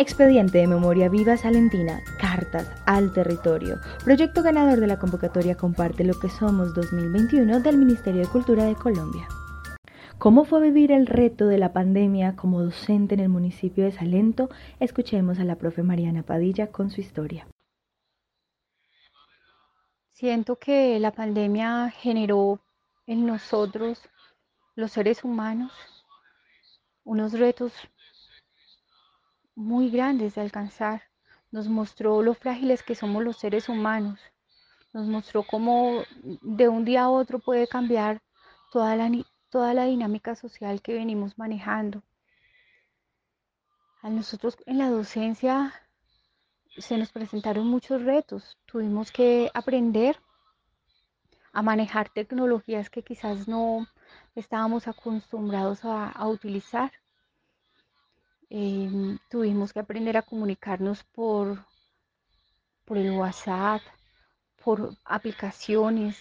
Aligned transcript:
Expediente 0.00 0.56
de 0.56 0.66
Memoria 0.66 1.10
Viva 1.10 1.36
Salentina, 1.36 2.02
Cartas 2.18 2.66
al 2.86 3.12
Territorio, 3.12 3.80
proyecto 4.02 4.42
ganador 4.42 4.80
de 4.80 4.86
la 4.86 4.98
convocatoria 4.98 5.58
Comparte 5.58 6.04
lo 6.04 6.18
que 6.18 6.30
somos 6.30 6.74
2021 6.74 7.60
del 7.60 7.76
Ministerio 7.76 8.22
de 8.22 8.28
Cultura 8.28 8.64
de 8.64 8.74
Colombia. 8.76 9.28
¿Cómo 10.16 10.46
fue 10.46 10.62
vivir 10.62 10.90
el 10.90 11.06
reto 11.06 11.48
de 11.48 11.58
la 11.58 11.74
pandemia 11.74 12.34
como 12.34 12.62
docente 12.62 13.12
en 13.12 13.20
el 13.20 13.28
municipio 13.28 13.84
de 13.84 13.92
Salento? 13.92 14.48
Escuchemos 14.78 15.38
a 15.38 15.44
la 15.44 15.56
profe 15.56 15.82
Mariana 15.82 16.22
Padilla 16.22 16.68
con 16.68 16.90
su 16.90 17.02
historia. 17.02 17.46
Siento 20.14 20.56
que 20.56 20.98
la 20.98 21.12
pandemia 21.12 21.90
generó 21.90 22.58
en 23.06 23.26
nosotros, 23.26 24.00
los 24.76 24.92
seres 24.92 25.24
humanos, 25.24 25.72
unos 27.04 27.34
retos 27.34 27.74
muy 29.60 29.90
grandes 29.90 30.34
de 30.34 30.40
alcanzar. 30.40 31.02
Nos 31.50 31.68
mostró 31.68 32.22
lo 32.22 32.34
frágiles 32.34 32.82
que 32.82 32.94
somos 32.94 33.22
los 33.22 33.36
seres 33.36 33.68
humanos. 33.68 34.18
Nos 34.92 35.06
mostró 35.06 35.44
cómo 35.44 36.02
de 36.22 36.68
un 36.68 36.84
día 36.84 37.02
a 37.02 37.10
otro 37.10 37.38
puede 37.38 37.68
cambiar 37.68 38.22
toda 38.72 38.96
la, 38.96 39.10
toda 39.50 39.74
la 39.74 39.84
dinámica 39.84 40.34
social 40.34 40.80
que 40.80 40.94
venimos 40.94 41.38
manejando. 41.38 42.02
A 44.02 44.08
nosotros 44.08 44.56
en 44.66 44.78
la 44.78 44.88
docencia 44.88 45.72
se 46.78 46.96
nos 46.96 47.12
presentaron 47.12 47.66
muchos 47.66 48.02
retos. 48.02 48.58
Tuvimos 48.64 49.12
que 49.12 49.50
aprender 49.52 50.16
a 51.52 51.62
manejar 51.62 52.08
tecnologías 52.08 52.88
que 52.88 53.02
quizás 53.02 53.46
no 53.46 53.86
estábamos 54.34 54.88
acostumbrados 54.88 55.80
a 55.84 56.26
utilizar. 56.28 56.92
Em, 58.50 59.18
tuvimos 59.30 59.72
que 59.72 59.80
aprender 59.80 60.16
a 60.18 60.22
comunicarnos 60.22 61.04
por, 61.04 61.64
por 62.84 62.98
el 62.98 63.12
WhatsApp, 63.12 63.80
por 64.62 64.94
aplicaciones. 65.04 66.16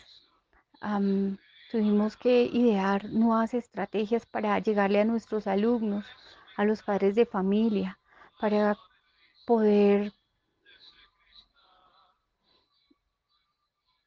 tuvimos 1.72 2.18
que 2.18 2.44
idear 2.44 3.06
nuevas 3.10 3.54
estrategias 3.54 4.26
para 4.26 4.60
llegarle 4.60 5.02
a 5.02 5.06
nuestros 5.06 5.48
alumnos, 5.48 6.06
a 6.58 6.66
los 6.66 6.84
padres 6.84 7.16
de 7.16 7.26
familia, 7.26 7.98
para 8.40 8.78
poder 9.46 10.14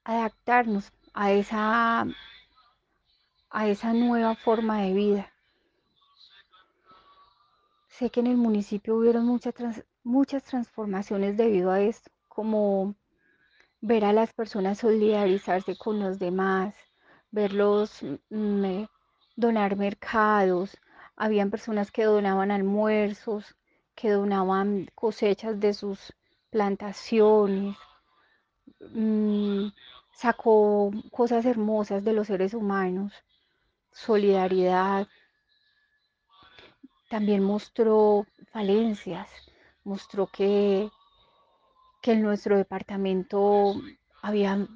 adaptarnos 0.05 0.93
a 1.15 1.33
esa, 1.33 2.07
a 3.51 3.69
esa 3.69 3.93
nueva 3.93 4.35
forma 4.35 4.83
de 4.83 4.93
vida. 4.93 5.32
Sé 8.03 8.11
que 8.11 8.19
en 8.19 8.27
el 8.27 8.37
municipio 8.37 8.97
hubieron 8.97 9.27
muchas, 9.27 9.55
muchas 10.03 10.43
transformaciones 10.43 11.37
debido 11.37 11.71
a 11.71 11.83
esto, 11.83 12.11
como 12.27 12.97
ver 13.81 14.05
a 14.05 14.13
las 14.13 14.33
personas 14.33 14.79
solidarizarse 14.79 15.77
con 15.77 16.01
los 16.01 16.19
demás, 16.19 16.75
verlos 17.31 18.03
mm, 18.29 18.87
donar 19.37 19.77
mercados, 19.77 20.77
habían 21.15 21.53
personas 21.53 21.93
que 21.93 22.03
donaban 22.03 22.51
almuerzos, 22.51 23.55
que 23.95 24.11
donaban 24.11 24.91
cosechas 24.97 25.61
de 25.61 25.73
sus 25.73 26.13
plantaciones, 26.51 27.77
mm, 28.81 29.69
sacó 30.13 30.91
cosas 31.13 31.45
hermosas 31.47 32.03
de 32.03 32.15
los 32.15 32.27
seres 32.27 32.53
humanos, 32.53 33.13
solidaridad, 33.93 35.07
también 37.13 37.43
mostró 37.43 38.27
falencias, 38.53 39.29
mostró 39.85 40.29
que, 40.29 40.89
que 42.01 42.13
en 42.13 42.23
nuestro 42.23 42.57
departamento 42.57 43.75
había, 44.23 44.67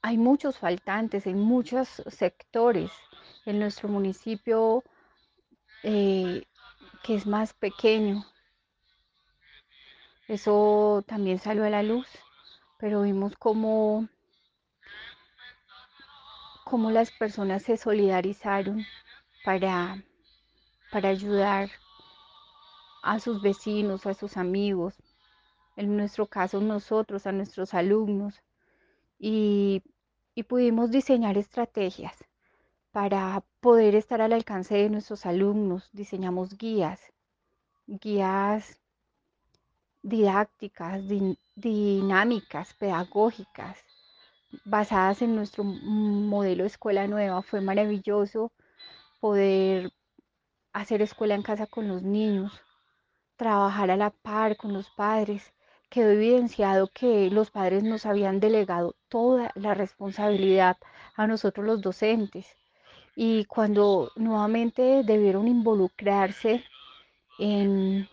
hay 0.00 0.16
muchos 0.16 0.56
faltantes 0.56 1.26
en 1.26 1.38
muchos 1.38 2.02
sectores. 2.08 2.90
En 3.44 3.58
nuestro 3.58 3.90
municipio, 3.90 4.84
eh, 5.82 6.46
que 7.04 7.14
es 7.14 7.26
más 7.26 7.52
pequeño, 7.52 8.24
eso 10.28 11.04
también 11.06 11.38
salió 11.38 11.64
a 11.64 11.70
la 11.70 11.82
luz, 11.82 12.08
pero 12.78 13.02
vimos 13.02 13.36
cómo, 13.36 14.08
cómo 16.64 16.90
las 16.90 17.10
personas 17.10 17.64
se 17.64 17.76
solidarizaron 17.76 18.82
para 19.44 20.02
para 20.96 21.10
ayudar 21.10 21.68
a 23.02 23.20
sus 23.20 23.42
vecinos, 23.42 24.06
a 24.06 24.14
sus 24.14 24.38
amigos, 24.38 24.94
en 25.76 25.94
nuestro 25.94 26.24
caso 26.24 26.58
nosotros, 26.58 27.26
a 27.26 27.32
nuestros 27.32 27.74
alumnos, 27.74 28.42
y, 29.18 29.82
pudimos 30.48 30.90
diseñar 30.90 31.36
estrategias 31.36 32.24
para 32.92 33.44
poder 33.60 33.94
estar 33.94 34.22
al 34.22 34.32
alcance 34.32 34.74
de 34.74 34.88
nuestros 34.88 35.26
alumnos. 35.26 35.90
Diseñamos 35.92 36.56
guías, 36.56 36.98
guías 37.86 38.80
didácticas, 40.02 41.02
dinámicas, 41.56 42.72
pedagógicas, 42.72 43.76
basadas 44.64 45.20
en 45.20 45.36
nuestro 45.36 45.62
modelo 45.62 46.64
escuela 46.64 47.06
nueva. 47.06 47.42
Fue 47.42 47.60
maravilloso 47.60 48.50
poder 49.20 49.92
hacer 50.76 51.02
escuela 51.02 51.34
en 51.34 51.42
casa 51.42 51.66
con 51.66 51.88
los 51.88 52.02
niños, 52.02 52.52
trabajar 53.36 53.90
a 53.90 53.96
la 53.96 54.10
par 54.10 54.56
con 54.56 54.72
los 54.72 54.90
padres. 54.90 55.52
Quedó 55.88 56.10
evidenciado 56.10 56.88
que 56.88 57.30
los 57.30 57.50
padres 57.50 57.82
nos 57.82 58.06
habían 58.06 58.40
delegado 58.40 58.94
toda 59.08 59.52
la 59.54 59.74
responsabilidad 59.74 60.76
a 61.14 61.26
nosotros 61.26 61.66
los 61.66 61.80
docentes. 61.80 62.46
Y 63.14 63.46
cuando 63.46 64.12
nuevamente 64.16 65.02
debieron 65.04 65.48
involucrarse 65.48 66.62
en, 67.38 68.08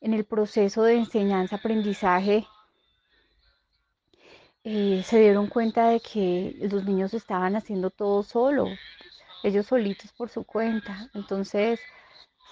en 0.00 0.14
el 0.14 0.24
proceso 0.24 0.82
de 0.82 0.96
enseñanza-aprendizaje, 0.96 2.46
eh, 4.64 5.02
se 5.04 5.20
dieron 5.20 5.46
cuenta 5.48 5.88
de 5.88 6.00
que 6.00 6.54
los 6.70 6.84
niños 6.84 7.14
estaban 7.14 7.56
haciendo 7.56 7.90
todo 7.90 8.22
solo, 8.22 8.66
ellos 9.42 9.66
solitos 9.66 10.12
por 10.12 10.28
su 10.30 10.44
cuenta. 10.44 11.10
Entonces 11.14 11.80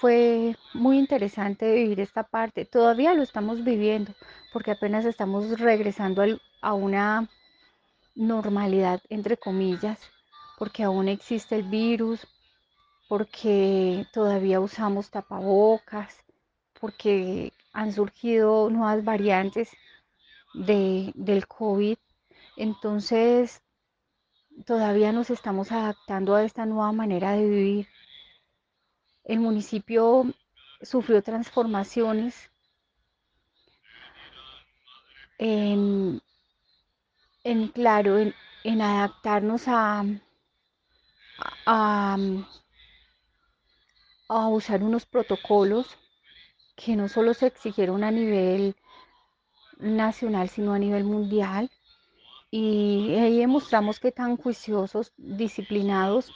fue 0.01 0.57
muy 0.75 0.99
interesante 0.99 1.73
vivir 1.73 2.01
esta 2.01 2.25
parte. 2.25 2.65
Todavía 2.65 3.15
lo 3.15 3.23
estamos 3.23 3.65
viviendo 3.65 4.15
porque 4.53 4.71
apenas 4.73 5.05
estamos 5.05 5.61
regresando 5.61 6.23
a 6.63 6.75
una 6.75 7.29
normalidad, 8.15 9.01
entre 9.09 9.37
comillas, 9.37 9.99
porque 10.59 10.83
aún 10.83 11.09
existe 11.09 11.57
el 11.57 11.65
virus, 11.65 12.27
porque 13.09 14.07
todavía 14.13 14.61
usamos 14.61 15.11
tapabocas, 15.11 16.17
porque 16.81 17.53
han 17.73 17.93
surgido 17.93 18.71
nuevas 18.71 19.05
variantes 19.05 19.71
de, 20.55 21.13
del 21.15 21.47
COVID. 21.47 21.97
Entonces, 22.57 23.63
todavía 24.65 25.13
nos 25.13 25.31
estamos 25.31 25.73
adaptando 25.73 26.35
a 26.35 26.45
esta 26.45 26.67
nueva 26.67 26.93
manera 26.93 27.33
de 27.33 27.49
vivir. 27.49 27.89
El 29.25 29.41
municipio 29.41 30.25
sufrió 30.83 31.23
transformaciones 31.23 32.51
en, 35.39 36.21
claro, 37.75 38.19
en, 38.19 38.83
adaptarnos 38.83 39.69
a, 39.69 40.05
a, 41.67 42.17
a 44.29 44.49
usar 44.49 44.83
unos 44.83 45.07
protocolos 45.07 45.97
que 46.77 46.97
no 46.97 47.09
solo 47.09 47.35
se 47.35 47.47
exigieron 47.47 48.05
a 48.05 48.11
nivel 48.11 48.77
nacional, 49.79 50.49
sino 50.49 50.73
a 50.73 50.79
nivel 50.79 51.05
mundial 51.05 51.71
y 52.51 53.15
ahí 53.15 53.39
demostramos 53.39 54.01
qué 54.01 54.13
tan 54.13 54.37
juiciosos, 54.37 55.13
disciplinados 55.17 56.33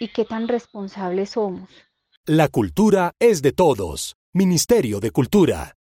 y 0.00 0.08
qué 0.08 0.24
tan 0.24 0.48
responsables 0.48 1.30
somos. 1.30 1.68
La 2.26 2.48
cultura 2.48 3.12
es 3.18 3.42
de 3.42 3.52
todos. 3.52 4.16
Ministerio 4.32 5.00
de 5.00 5.10
Cultura. 5.10 5.76